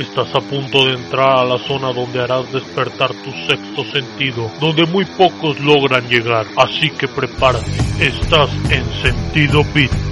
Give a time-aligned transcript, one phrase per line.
[0.00, 4.86] Estás a punto de entrar a la zona donde harás despertar tu sexto sentido, donde
[4.86, 7.76] muy pocos logran llegar, así que prepárate.
[8.00, 10.09] Estás en sentido beat.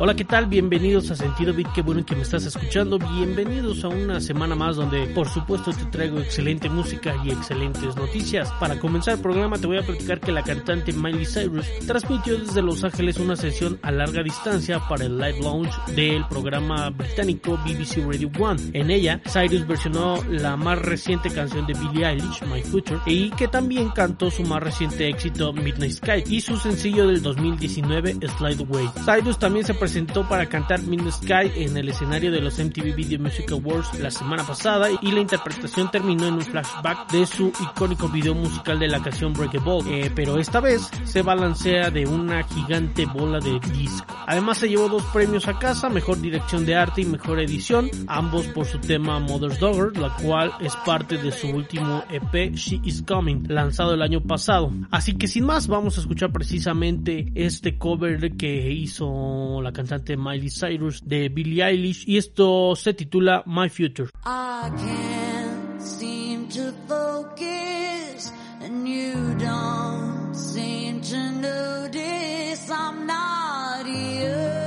[0.00, 0.46] Hola, ¿qué tal?
[0.46, 2.98] Bienvenidos a Sentido Beat, qué bueno que me estás escuchando.
[2.98, 8.50] Bienvenidos a una semana más donde, por supuesto, te traigo excelente música y excelentes noticias.
[8.58, 12.60] Para comenzar el programa, te voy a platicar que la cantante Miley Cyrus transmitió desde
[12.60, 18.04] Los Ángeles una sesión a larga distancia para el live launch del programa británico BBC
[18.04, 18.56] Radio 1.
[18.72, 23.46] En ella, Cyrus versionó la más reciente canción de Billie Eilish, My Future, y que
[23.46, 28.90] también cantó su más reciente éxito Midnight Sky y su sencillo del 2019 Slide Away.
[29.04, 33.20] Cyrus también se presentó para cantar Midnight Sky en el escenario de los MTV Video
[33.20, 38.08] Music Awards la semana pasada y la interpretación terminó en un flashback de su icónico
[38.08, 42.06] video musical de la canción Break a Ball, eh, pero esta vez se balancea de
[42.06, 44.06] una gigante bola de disco.
[44.26, 48.46] Además se llevó dos premios a casa, mejor dirección de arte y mejor edición, ambos
[48.46, 53.02] por su tema Mother's Daughter, la cual es parte de su último EP She Is
[53.02, 54.72] Coming, lanzado el año pasado.
[54.90, 60.48] Así que sin más, vamos a escuchar precisamente este cover que hizo la cantante Miley
[60.48, 64.08] Cyrus de Billie Eilish y esto se titula My Future.
[64.24, 68.32] I can't seem to focus,
[68.62, 74.64] and you don't seem to notice I'm not here.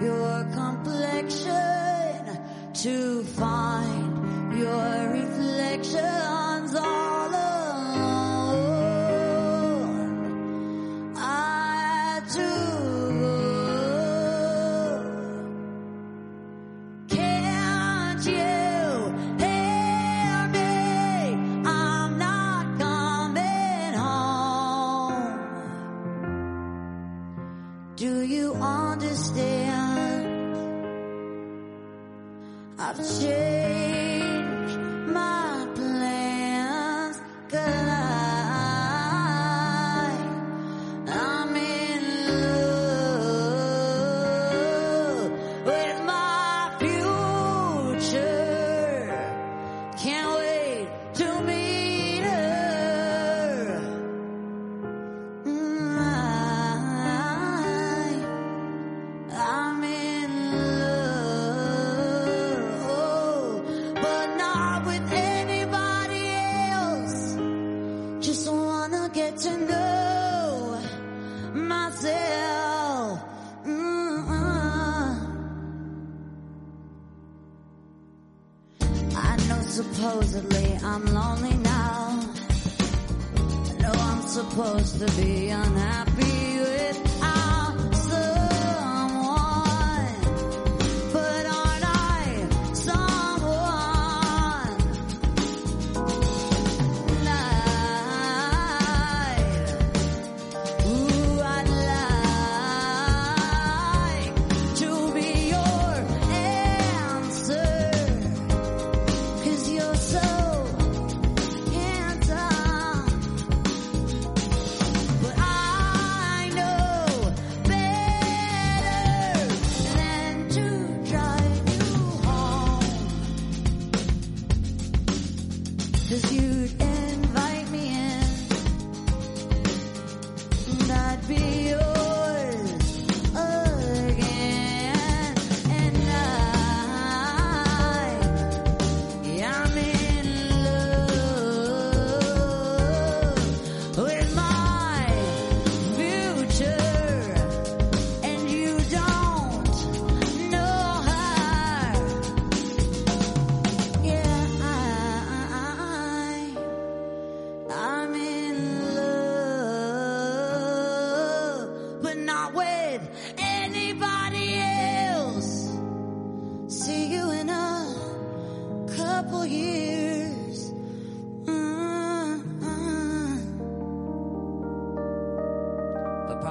[0.00, 2.38] Your complexion
[2.72, 5.27] to find your
[5.90, 6.47] 深啊。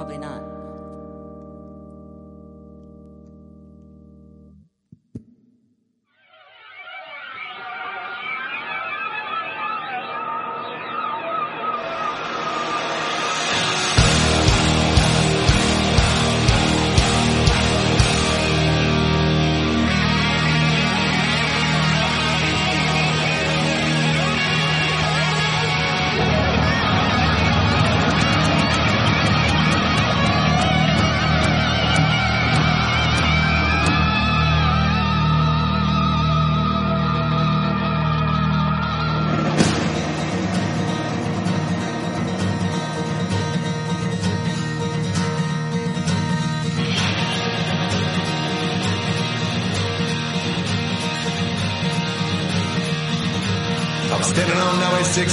[0.08, 0.47] Probably not.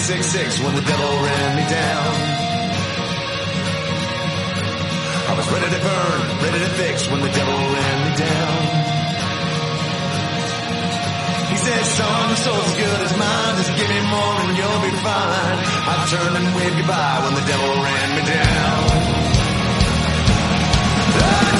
[0.06, 2.14] 666 when the devil ran me down.
[5.26, 8.54] I was ready to burn, ready to fix when the devil ran me down.
[11.50, 13.54] He said, son, your soul's as good as mine.
[13.58, 15.58] Just give me more and you'll be fine.
[15.90, 18.82] I turned and waved goodbye when the devil ran me down.
[21.18, 21.55] That's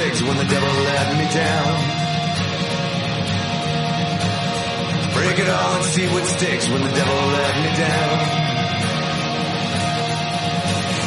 [0.00, 1.72] 666 when the devil let me down.
[5.12, 8.16] Break it all and see what sticks when the devil let me down.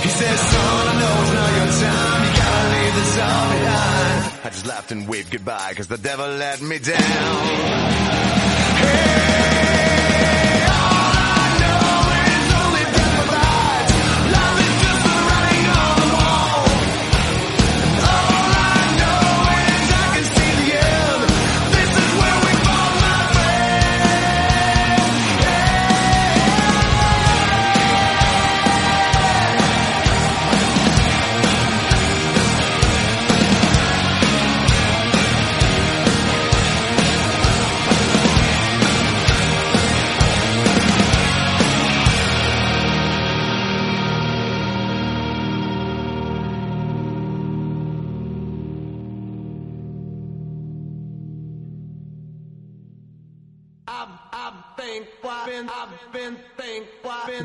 [0.03, 2.19] He says, son, I know it's not your time.
[2.23, 4.45] You gotta leave this all behind.
[4.45, 7.82] I just laughed and waved goodbye cause the devil let me down.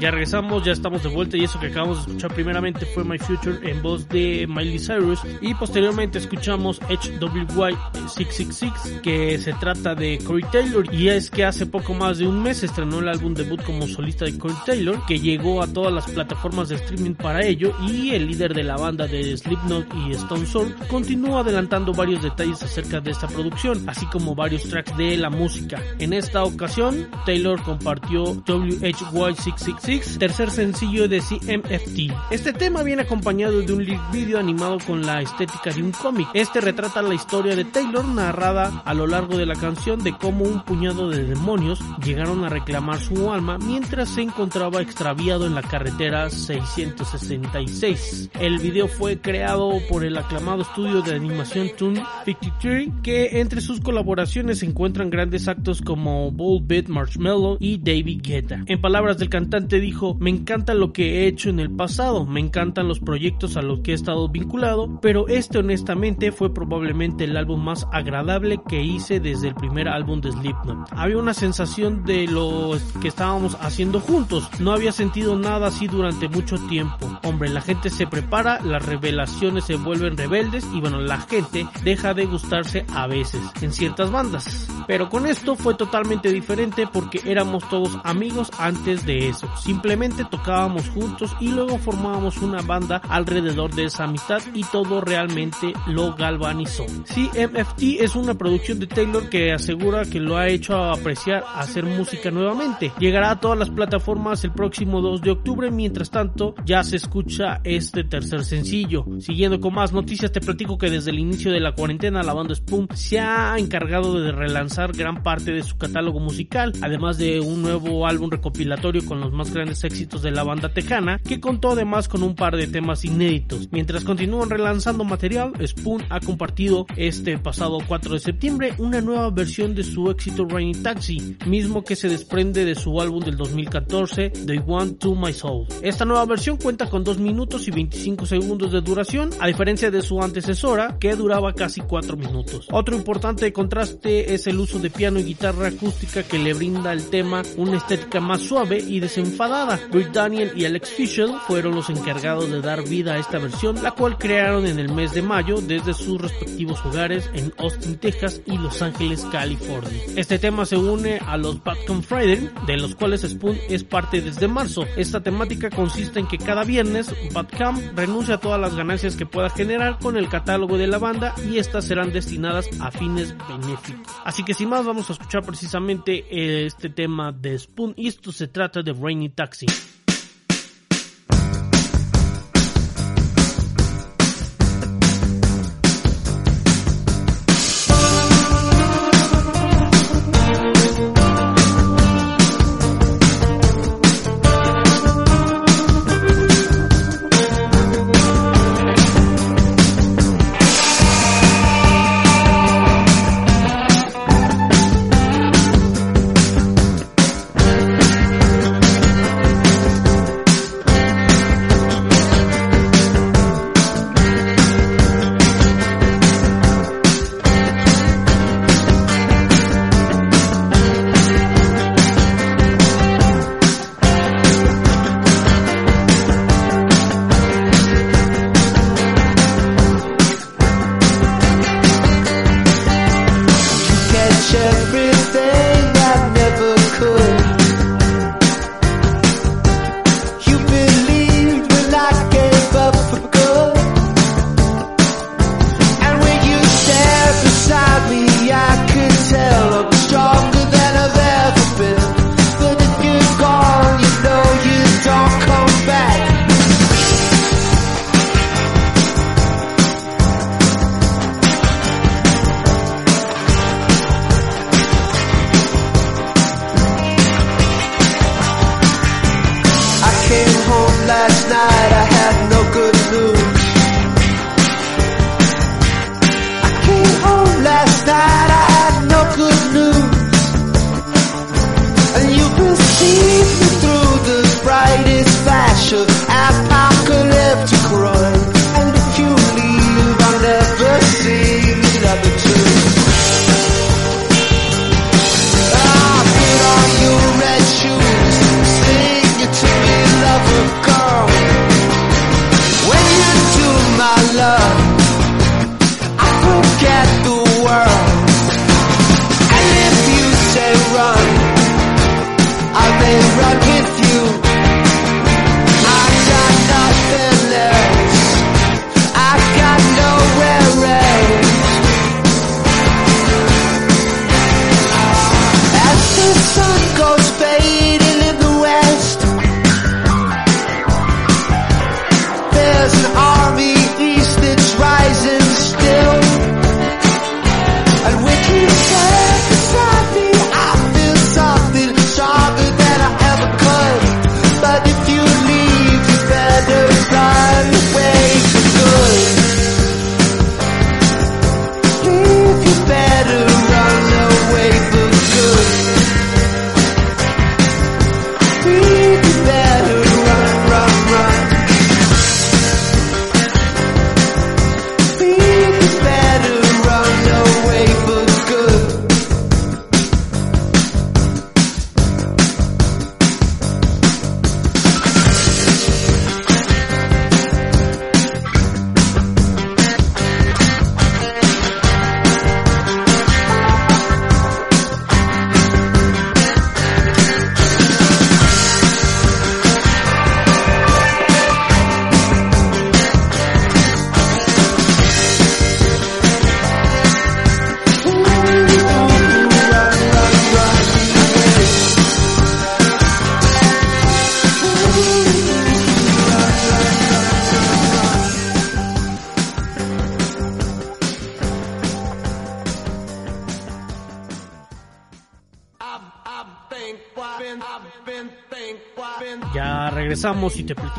[0.01, 3.19] Ya regresamos, ya estamos de vuelta y eso que acabamos de escuchar primeramente fue My
[3.19, 7.77] Future en voz de Miley Cyrus y posteriormente escuchamos HWY
[8.07, 12.43] 666 que se trata de Corey Taylor y es que hace poco más de un
[12.43, 16.09] mes estrenó el álbum debut como solista de Corey Taylor que llegó a todas las
[16.09, 20.47] plataformas de streaming para ello y el líder de la banda de Slipknot y Stone
[20.47, 25.31] Sour continúa adelantando varios detalles acerca de esta producción así como varios tracks de la
[25.31, 25.83] música.
[25.99, 32.13] En esta ocasión Taylor compartió WHY666, tercer sencillo de CMFT.
[32.31, 36.29] Este tema viene acompañado de un video animado con la estética de un cómic.
[36.35, 40.45] Este retrata la historia de Taylor narrada a lo largo de la canción de cómo
[40.45, 45.63] un puñado de demonios llegaron a reclamar su alma mientras se encontraba extraviado en la
[45.63, 48.31] carretera 666.
[48.41, 51.95] El video fue creado por el aclamado estudio de animación Toon
[52.27, 58.21] 53 que entre sus colaboraciones se encuentran grandes actos como Bull Beat Marshmallow y David
[58.23, 58.63] Guetta.
[58.67, 62.41] En palabras del cantante dijo, me encanta lo que he hecho en el pasado, me
[62.41, 67.37] encantan los proyectos a los que he estado vinculado, pero este honestamente fue probablemente el
[67.37, 70.89] álbum más agradable que hice desde el primer álbum de Slipknot.
[70.91, 76.29] Había una sensación de lo que estábamos haciendo juntos, no había sentido nada así durante
[76.29, 77.19] mucho tiempo.
[77.25, 82.15] Hombre, la gente se prepara, las revelaciones se vuelven rebeldes y bueno, la gente deja
[82.15, 84.69] de gustarse a veces en ciertas bandas.
[84.87, 89.49] Pero con esto fue totalmente diferente porque éramos todos amigos antes de eso.
[89.69, 95.75] Simplemente tocábamos juntos y luego formábamos una banda alrededor de esa amistad y todo realmente
[95.87, 96.87] lo galvanizó.
[96.87, 102.31] CMFT es una producción de Taylor que asegura que lo ha hecho apreciar hacer música
[102.31, 102.93] nuevamente.
[102.99, 107.61] Llegará a todas las plataformas el próximo 2 de octubre, mientras tanto ya se escucha
[107.63, 109.05] este tercer sencillo.
[109.19, 112.55] Siguiendo con más noticias te platico que desde el inicio de la cuarentena la banda
[112.55, 117.61] Spoon se ha encargado de relanzar gran parte de su catálogo musical, además de un
[117.61, 122.09] nuevo álbum recopilatorio con los más grandes éxitos de la banda tejana, que contó además
[122.09, 123.69] con un par de temas inéditos.
[123.73, 129.75] Mientras continúan relanzando material, Spoon ha compartido este pasado 4 de septiembre una nueva versión
[129.75, 134.63] de su éxito Rainy Taxi, mismo que se desprende de su álbum del 2014, The
[134.65, 135.67] One to My Soul.
[135.83, 140.03] Esta nueva versión cuenta con 2 minutos y 25 segundos de duración, a diferencia de
[140.03, 142.69] su antecesora, que duraba casi 4 minutos.
[142.71, 147.03] Otro importante contraste es el uso de piano y guitarra acústica que le brinda al
[147.11, 149.01] tema una estética más suave y
[149.49, 149.81] desenfadada.
[149.91, 153.93] Rick Daniel y Alex Fisher fueron los encargados de dar vida a esta versión, la
[153.93, 158.59] cual crearon en el mes de mayo desde sus respectivos hogares en Austin, Texas y
[158.59, 159.91] Los Ángeles, California.
[160.17, 164.49] Este tema se une a los Batcom Friday, de los cuales Spoon es parte desde
[164.49, 164.85] marzo.
[164.97, 169.51] Esta temática consiste en que cada viernes Batcam renuncia a todas las ganancias que pueda
[169.51, 174.13] generar con el catálogo de la banda y estas serán destinadas a fines benéficos.
[174.25, 178.49] Así que sin más vamos a escuchar precisamente este tema de Spoon y esto se
[178.49, 179.67] trata de Rainy Taxi.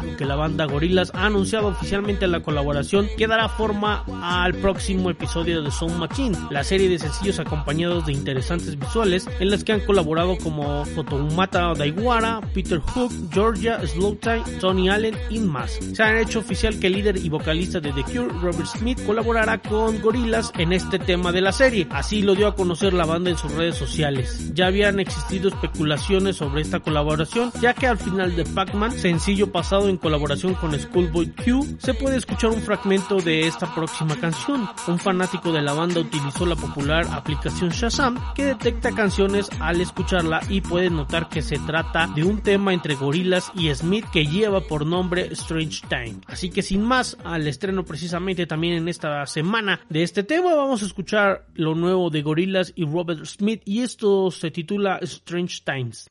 [0.10, 5.10] Platico que la banda Gorillaz ha anunciado oficialmente la colaboración que dará forma al próximo
[5.10, 9.74] episodio de Sound Machine, la serie de sencillos acompañados de interesantes visuales en las que
[9.74, 15.80] han colaborado como Fotomata Daiwara, Peter Hook, Georgia, Slowtime, Tony Allen y más.
[15.94, 19.60] Se han hecho oficial que el líder y vocalista de The Cure, Robert Smith, colaborará
[19.60, 21.88] con Gorillaz en este tema de la serie.
[21.92, 24.52] Así lo dio a conocer la banda en sus redes sociales.
[24.54, 29.90] Ya habían existido especulaciones sobre esta colaboración, ya que al final de Pac-Man, sencillo pasado
[29.90, 34.68] en colaboración con Schoolboy Q, se puede escuchar un fragmento de esta próxima canción.
[34.88, 40.42] Un fanático de la banda utilizó la popular aplicación Shazam que detecta canciones al escucharla
[40.50, 44.62] y puede notar que se trata de un tema entre Gorillaz y Smith que lleva
[44.62, 46.22] por nombre Strange Time.
[46.28, 50.82] Así que sin más, al estreno precisamente también en esta semana de este tema vamos
[50.84, 56.08] a escuchar lo nuevo de Gorillaz y Robert Smith y esto se titula Strange Times.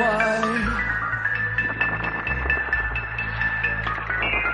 [0.00, 0.98] And white.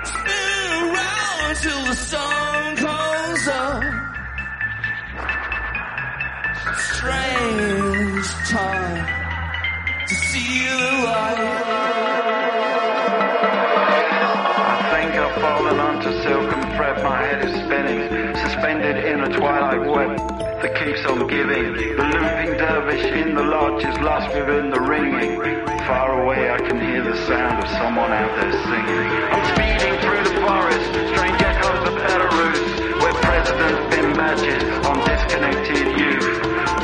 [0.05, 3.83] Spin around until the sun comes up.
[6.93, 9.05] Strange time
[10.07, 11.39] to see the light.
[14.57, 19.85] I think I've fallen onto silken thread, my head is spinning, suspended in a twilight
[19.87, 21.73] web that keeps on giving.
[21.73, 25.39] The looping dervish in the lodge is lost within the ringing.
[25.85, 29.05] Far away I can hear the sound of someone out there singing.
[29.35, 32.61] I'm speeding through the forest, strange echoes of Belarus,
[33.01, 36.35] where presidents been badges on disconnected youth.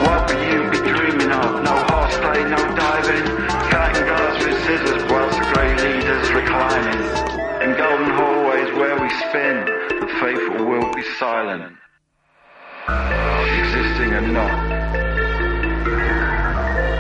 [0.06, 1.64] What will you be dreaming of?
[1.64, 3.26] No horseplay, no diving,
[3.72, 7.02] cutting glass with scissors whilst the grey leaders reclining.
[7.66, 9.58] In golden hallways where we spin,
[10.02, 11.81] the faithful will be silent.
[14.02, 14.72] Existing and not.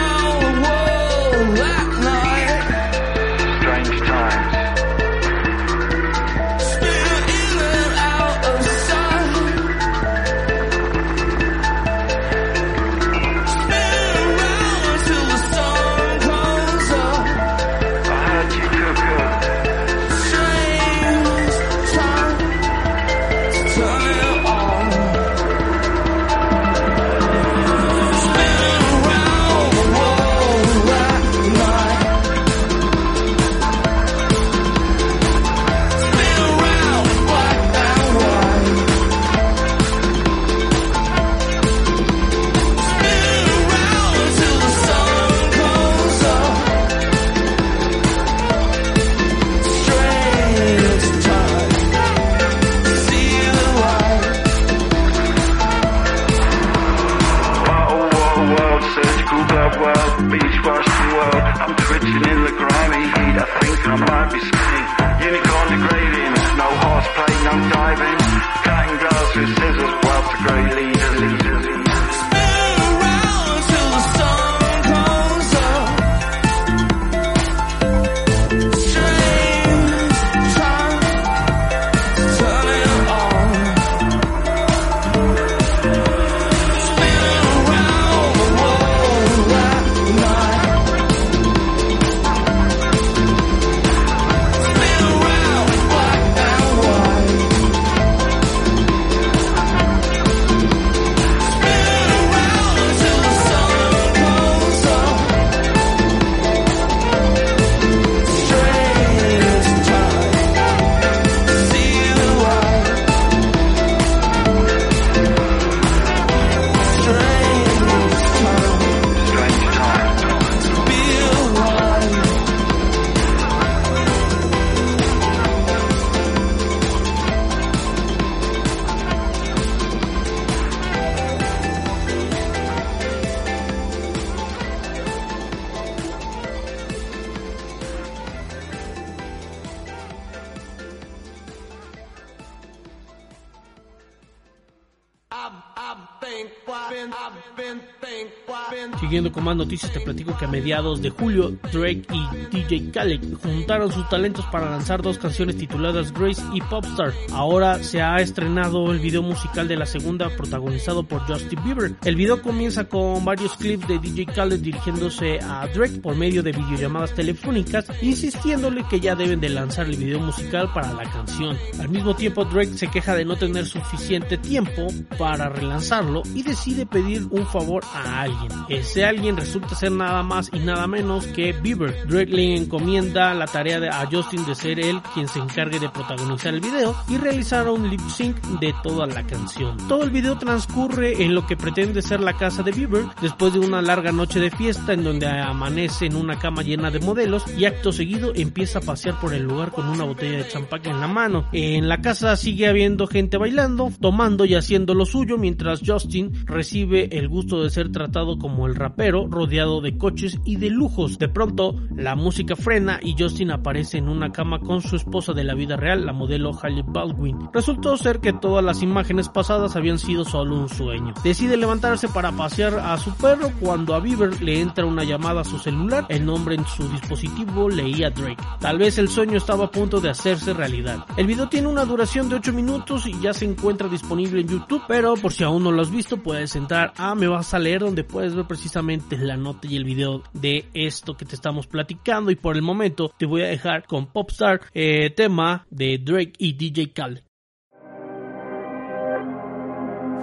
[149.54, 154.08] más noticias, te platico que a mediados de julio, Drake y DJ Khaled juntaron sus
[154.08, 157.12] talentos para lanzar dos canciones tituladas Grace y Popstar.
[157.32, 161.92] Ahora se ha estrenado el video musical de la segunda, protagonizado por Justin Bieber.
[162.04, 166.52] El video comienza con varios clips de DJ Khaled dirigiéndose a Drake por medio de
[166.52, 171.56] videollamadas telefónicas, insistiéndole que ya deben de lanzar el video musical para la canción.
[171.78, 174.88] Al mismo tiempo, Drake se queja de no tener suficiente tiempo
[175.18, 178.50] para relanzarlo y decide pedir un favor a alguien.
[178.68, 182.06] Ese alguien resulta ser nada más y nada menos que Bieber.
[182.08, 186.60] Drake encomienda la tarea a Justin de ser él quien se encargue de protagonizar el
[186.60, 189.76] video y realizar un lip sync de toda la canción.
[189.86, 193.58] Todo el video transcurre en lo que pretende ser la casa de Bieber después de
[193.58, 197.66] una larga noche de fiesta en donde amanece en una cama llena de modelos y
[197.66, 201.06] acto seguido empieza a pasear por el lugar con una botella de champán en la
[201.06, 201.48] mano.
[201.52, 207.18] En la casa sigue habiendo gente bailando, tomando y haciendo lo suyo mientras Justin recibe
[207.18, 211.18] el gusto de ser tratado como el rapero rodeado de coches y de lujos.
[211.18, 215.44] De pronto la música frena y Justin aparece en una cama con su esposa de
[215.44, 217.50] la vida real, la modelo Halle Baldwin.
[217.52, 221.14] Resultó ser que todas las imágenes pasadas habían sido solo un sueño.
[221.22, 225.44] Decide levantarse para pasear a su perro cuando a Bieber le entra una llamada a
[225.44, 226.06] su celular.
[226.08, 228.42] El nombre en su dispositivo leía Drake.
[228.60, 231.04] Tal vez el sueño estaba a punto de hacerse realidad.
[231.16, 234.82] El video tiene una duración de 8 minutos y ya se encuentra disponible en YouTube,
[234.86, 237.80] pero por si aún no lo has visto puedes entrar a Me Vas a Leer
[237.80, 242.30] donde puedes ver precisamente la nota y el video de esto que te estamos platicando
[242.30, 246.52] y por el momento te voy a dejar con Popstar, eh, tema de Drake y
[246.52, 247.22] DJ Khaled.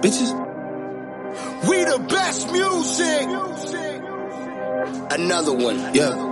[0.02, 0.34] Bitches.
[1.68, 3.28] We the best music.
[5.10, 6.31] Another one, yeah.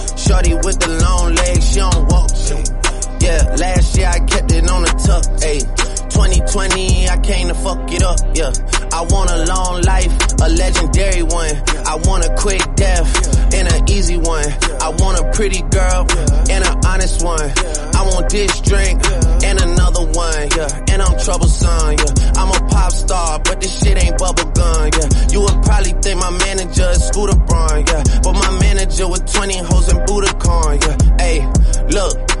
[0.31, 2.31] Shorty with the long legs, she don't walk.
[3.19, 5.25] Yeah, last year I kept it on the tuck.
[5.43, 5.59] Ayy,
[6.07, 8.17] 2020 I came to fuck it up.
[8.33, 8.51] Yeah,
[8.93, 11.51] I want a long life, a legendary one.
[11.85, 14.45] I want a quick death and an easy one.
[14.81, 16.07] I want a pretty girl
[16.49, 17.51] and an honest one.
[17.95, 19.03] I want this drink
[19.43, 20.47] and another one.
[20.55, 21.97] Yeah, and I'm troublesome.
[21.97, 24.89] Yeah, I'm a pop star, but this shit ain't bubble gum.
[24.93, 27.85] Yeah, you would probably think my manager is Scooter Braun.
[27.87, 30.81] Yeah, but my manager with 20 hoes and Budokan.
[30.81, 31.39] Yeah, hey,
[31.89, 32.40] look.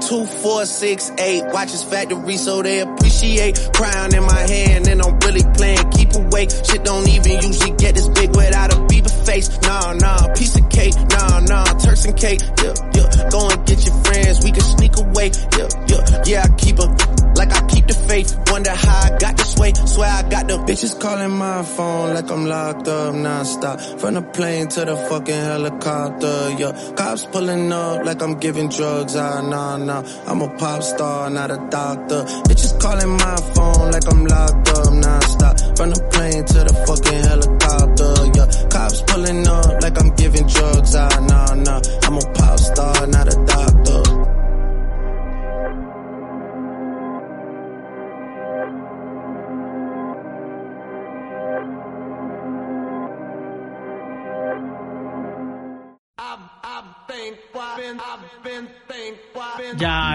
[0.00, 1.44] two, four, six, eight.
[1.52, 3.70] Watch his factory so they appreciate.
[3.74, 5.90] Crown in my hand and I'm really playing.
[5.90, 6.50] Keep awake.
[6.50, 9.48] Shit don't even usually get this big without a Bieber face.
[9.62, 10.94] Nah, nah, piece of cake.
[10.94, 12.40] Nah, nah, Turks and cake.
[12.62, 13.28] Yeah, yeah.
[13.30, 14.44] Go and get your friends.
[14.44, 15.30] We can sneak away.
[15.56, 16.22] Yeah, yeah.
[16.26, 18.30] Yeah, I keep a like I keep the faith.
[18.52, 19.72] Wonder how I got this way.
[19.72, 23.76] Swear I got the bitches calling my phone like I'm locked up nonstop.
[24.00, 26.36] From the plane to the fucking helicopter.
[26.60, 29.16] Yeah, cops pulling up like I'm giving drugs.
[29.16, 30.02] Ah, nah, nah.
[30.26, 32.20] I'm a pop star, not a doctor.
[32.48, 35.54] Bitches calling my phone like I'm locked up nonstop.
[35.76, 38.12] From the plane to the fucking helicopter.
[38.36, 40.94] Yeah, cops pulling up like I'm giving drugs.
[40.94, 41.80] Ah, nah, nah.
[42.04, 43.69] I'm a pop star, not a doctor.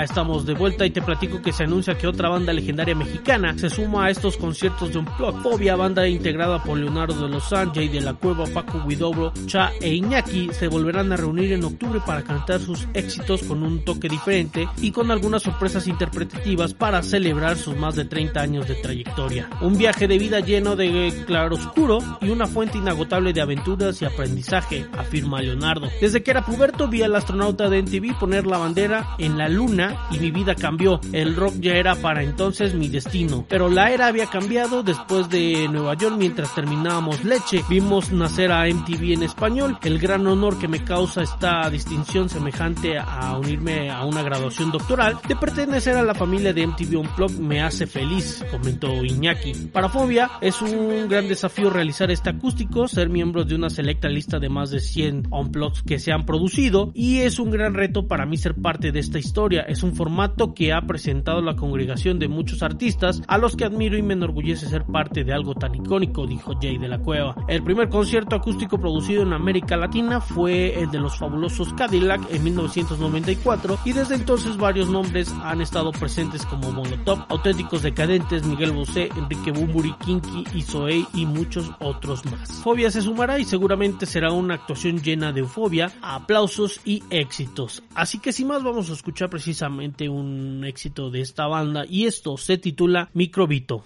[0.06, 3.70] Estamos de vuelta y te platico que se anuncia que otra banda legendaria mexicana se
[3.70, 5.42] suma a estos conciertos de un plot.
[5.42, 9.94] Fobia, banda integrada por Leonardo de los Jay de la Cueva, Paco Guidobro, Cha e
[9.94, 14.68] Iñaki, se volverán a reunir en octubre para cantar sus éxitos con un toque diferente
[14.82, 19.50] y con algunas sorpresas interpretativas para celebrar sus más de 30 años de trayectoria.
[19.62, 24.86] Un viaje de vida lleno de claroscuro y una fuente inagotable de aventuras y aprendizaje,
[24.98, 25.90] afirma Leonardo.
[26.02, 29.95] Desde que era puberto vi al astronauta de MTV poner la bandera en la luna
[30.12, 31.00] y mi vida cambió.
[31.12, 33.46] El rock ya era para entonces mi destino.
[33.48, 37.64] Pero la era había cambiado después de Nueva York mientras terminábamos Leche.
[37.70, 39.78] Vimos nacer a MTV en español.
[39.84, 45.18] El gran honor que me causa esta distinción semejante a unirme a una graduación doctoral
[45.28, 49.54] de pertenecer a la familia de MTV Unplugged me hace feliz, comentó Iñaki.
[49.72, 54.40] Para Fobia es un gran desafío realizar este acústico, ser miembros de una selecta lista
[54.40, 58.26] de más de 100 Unplugged que se han producido y es un gran reto para
[58.26, 59.62] mí ser parte de esta historia.
[59.86, 64.02] Un formato que ha presentado la congregación de muchos artistas a los que admiro y
[64.02, 67.36] me enorgullece ser parte de algo tan icónico, dijo Jay de la Cueva.
[67.48, 72.44] El primer concierto acústico producido en América Latina fue el de los fabulosos Cadillac en
[72.44, 79.10] 1994 y desde entonces varios nombres han estado presentes como Molotov, Auténticos Decadentes, Miguel Bosé,
[79.16, 82.52] Enrique Bumburi, Kinky, Isoey y muchos otros más.
[82.64, 87.84] Fobia se sumará y seguramente será una actuación llena de euforia, aplausos y éxitos.
[87.94, 89.75] Así que sin más vamos a escuchar precisamente
[90.10, 93.84] un éxito de esta banda y esto se titula Microbito.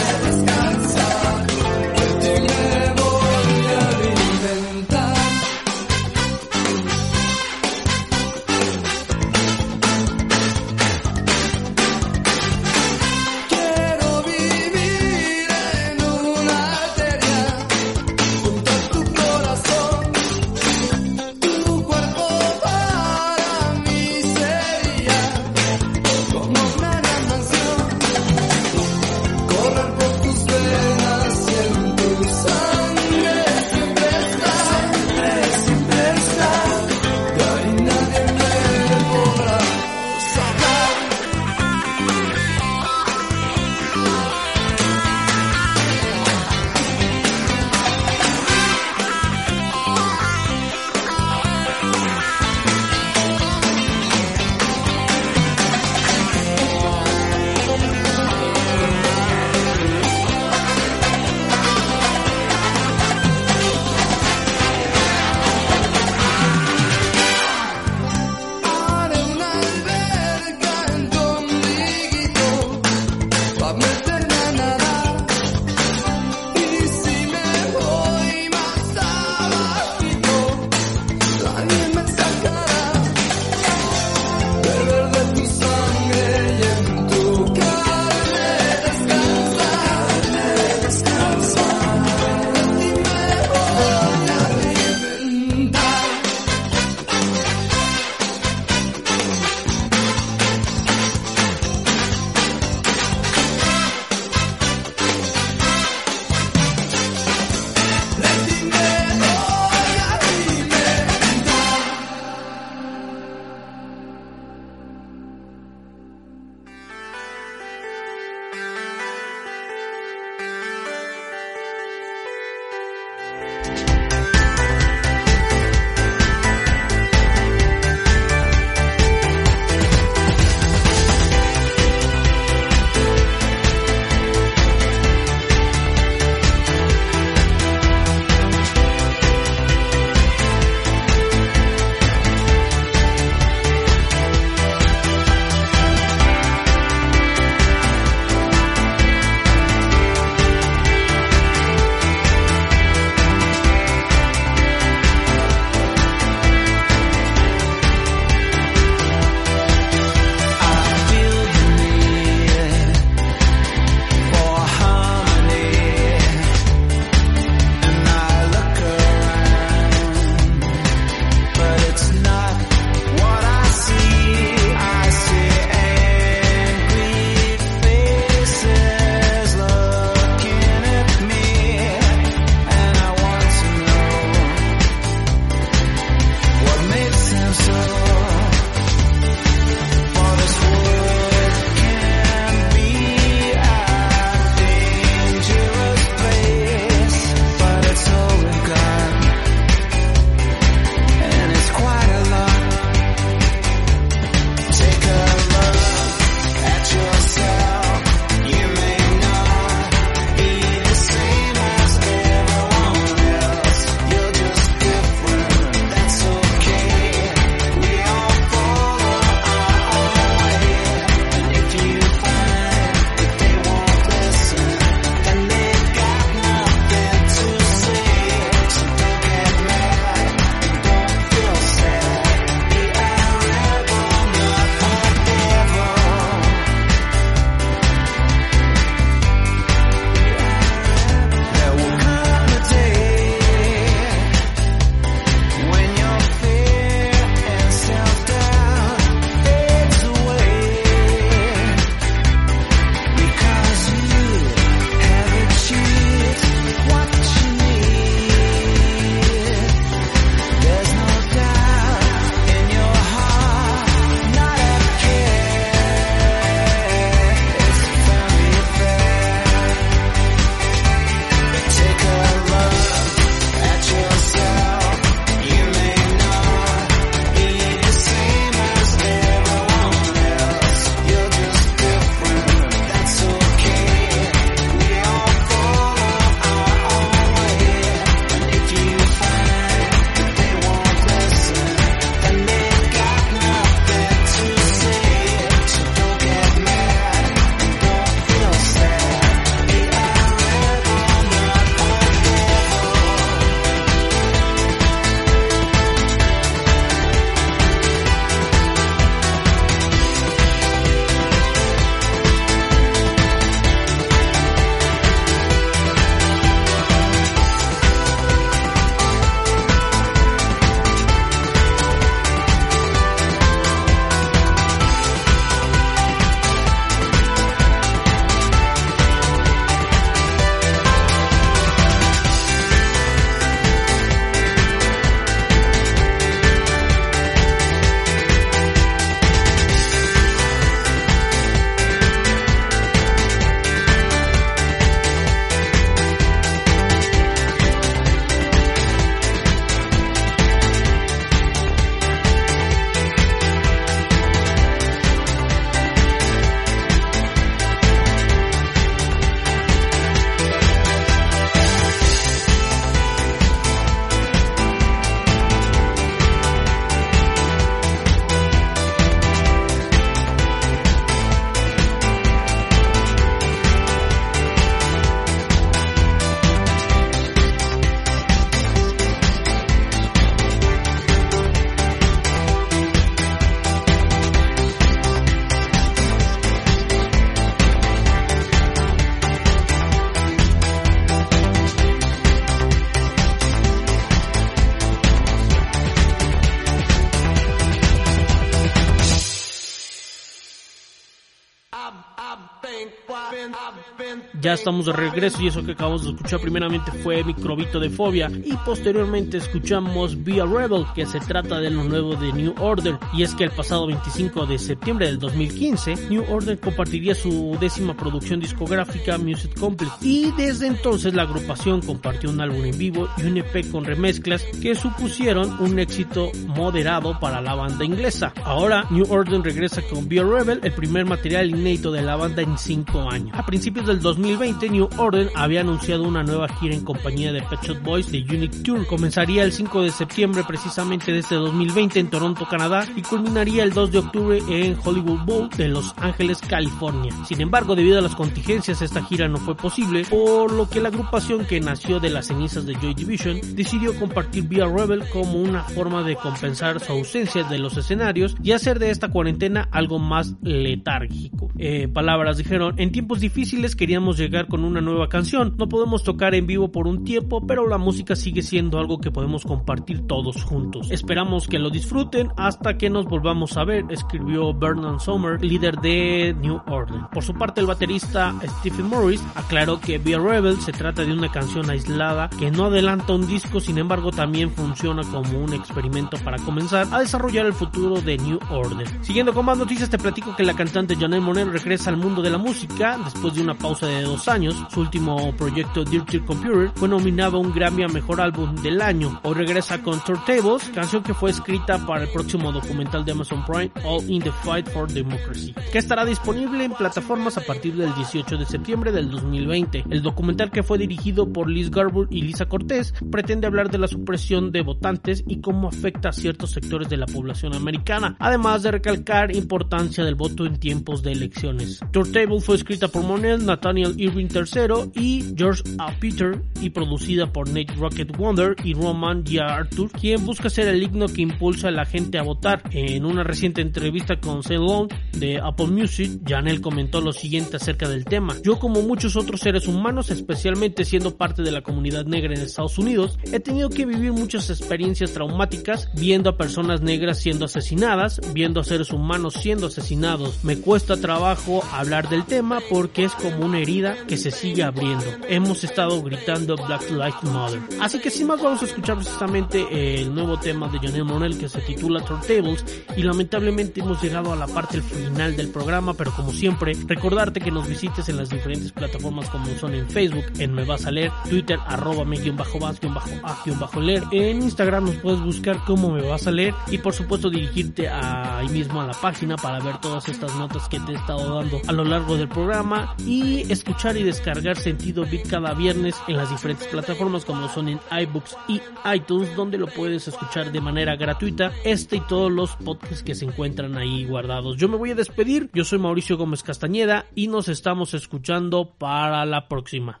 [404.54, 408.56] Estamos de regreso y eso que acabamos de escuchar primeramente fue Microbito de Fobia y
[408.64, 413.24] posteriormente escuchamos Be a Rebel que se trata de lo nuevo de New Order y
[413.24, 418.38] es que el pasado 25 de septiembre del 2015 New Order compartiría su décima producción
[418.38, 423.36] discográfica Music Complete y desde entonces la agrupación compartió un álbum en vivo y un
[423.36, 428.32] EP con remezclas que supusieron un éxito moderado para la banda inglesa.
[428.44, 432.40] Ahora New Order regresa con Be a Rebel, el primer material inédito de la banda
[432.40, 433.30] en 5 años.
[433.34, 437.62] A principios del 2020 New Order había anunciado una nueva gira en compañía de Pet
[437.62, 438.86] Shop Boys de Unique Tour.
[438.86, 443.72] Comenzaría el 5 de septiembre precisamente de este 2020 en Toronto, Canadá y culminaría el
[443.72, 447.10] 2 de octubre en Hollywood Bowl de Los Ángeles, California.
[447.24, 450.88] Sin embargo, debido a las contingencias esta gira no fue posible, por lo que la
[450.88, 455.62] agrupación que nació de las cenizas de Joy Division decidió compartir Via Rebel como una
[455.62, 460.34] forma de compensar su ausencia de los escenarios y hacer de esta cuarentena algo más
[460.42, 461.48] letárgico.
[461.56, 466.34] Eh, palabras dijeron, en tiempos difíciles queríamos llegar con una nueva canción, no podemos tocar
[466.34, 470.42] en vivo por un tiempo, pero la música sigue siendo algo que podemos compartir todos
[470.42, 470.90] juntos.
[470.90, 476.34] Esperamos que lo disfruten hasta que nos volvamos a ver, escribió Vernon Sommer, líder de
[476.40, 477.02] New Order.
[477.12, 481.12] Por su parte, el baterista Stephen Morris aclaró que Be a Rebel se trata de
[481.12, 486.16] una canción aislada que no adelanta un disco, sin embargo también funciona como un experimento
[486.24, 488.88] para comenzar a desarrollar el futuro de New Order.
[489.02, 492.30] Siguiendo con más noticias, te platico que la cantante Janelle Monáe regresa al mundo de
[492.30, 494.54] la música después de una pausa de dos años.
[494.70, 499.20] Su último proyecto Dirty Computer fue nominado a un Grammy a Mejor Álbum del Año.
[499.22, 503.70] Hoy regresa con Turntables, canción que fue escrita para el próximo documental de Amazon Prime
[503.84, 508.36] All in the Fight for Democracy, que estará disponible en plataformas a partir del 18
[508.36, 509.84] de septiembre del 2020.
[509.90, 513.88] El documental que fue dirigido por Liz Garbutt y Lisa Cortés pretende hablar de la
[513.88, 518.70] supresión de votantes y cómo afecta a ciertos sectores de la población americana, además de
[518.70, 521.80] recalcar importancia del voto en tiempos de elecciones.
[521.90, 525.92] Turntable fue escrita por Monel, Nathaniel Irving III y George A.
[525.98, 529.40] Peter y producida por Nate Rocket Wonder y Roman G.
[529.40, 532.62] Arthur, quien busca ser el himno que impulsa a la gente a votar.
[532.70, 538.04] En una reciente entrevista con Ceylon de Apple Music, Janelle comentó lo siguiente acerca del
[538.04, 538.36] tema.
[538.42, 542.78] Yo como muchos otros seres humanos, especialmente siendo parte de la comunidad negra en Estados
[542.78, 548.60] Unidos, he tenido que vivir muchas experiencias traumáticas viendo a personas negras siendo asesinadas, viendo
[548.60, 550.44] a seres humanos siendo asesinados.
[550.44, 555.04] Me cuesta trabajo hablar del tema porque es como una herida que se sigue abriendo.
[555.28, 557.60] Hemos estado gritando Black Lives Matter.
[557.80, 561.48] Así que sin más vamos a escuchar precisamente el nuevo tema de Janelle Monel que
[561.48, 562.64] se titula Turntables
[562.96, 567.50] y lamentablemente hemos llegado a la parte final del programa, pero como siempre recordarte que
[567.50, 571.12] nos visites en las diferentes plataformas como son en Facebook, en Me Vas a Leer,
[571.28, 574.96] Twitter, arroba me guion bajo vas guion bajo a guion bajo leer, en Instagram nos
[574.96, 578.94] puedes buscar como Me Vas a Leer y por supuesto dirigirte ahí mismo a la
[578.94, 582.28] página para ver todas estas notas que te he estado dando a lo largo del
[582.28, 587.68] programa y escuchar y descargar Sentido Beat cada viernes en las diferentes plataformas como son
[587.68, 588.62] en iBooks y
[588.94, 593.26] iTunes donde lo puedes escuchar de manera gratuita este y todos los podcasts que se
[593.26, 594.56] encuentran ahí guardados.
[594.56, 599.26] Yo me voy a despedir, yo soy Mauricio Gómez Castañeda y nos estamos escuchando para
[599.26, 600.00] la próxima.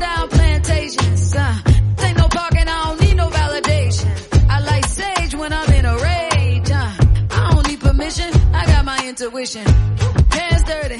[0.00, 1.34] down plantations.
[1.36, 1.56] Uh,
[2.04, 2.68] ain't no parking.
[2.68, 4.10] I don't need no validation.
[4.48, 6.70] I like sage when I'm in a rage.
[6.70, 6.92] Uh,
[7.30, 9.64] I don't need permission, I got my intuition.
[9.66, 10.98] Hands dirty,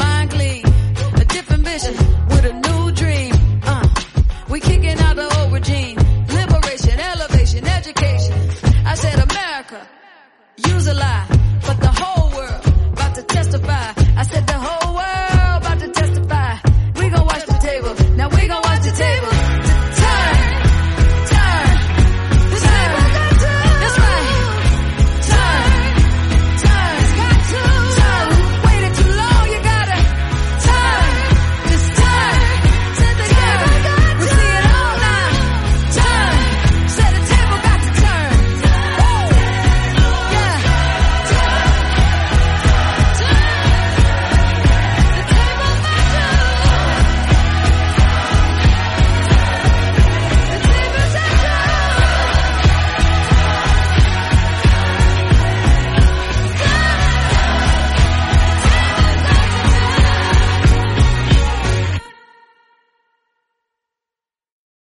[0.00, 0.64] mind clean,
[1.22, 1.94] a different vision
[2.30, 3.32] with a new dream.
[3.64, 3.88] Uh,
[4.48, 5.96] we kicking out the old regime.
[6.38, 8.34] Liberation, elevation, education.
[8.86, 9.86] I said America,
[10.56, 11.26] use a lie,
[11.66, 12.01] but the